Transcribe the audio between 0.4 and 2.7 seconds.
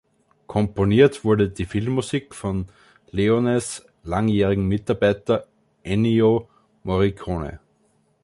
Komponiert wurde die Filmmusik von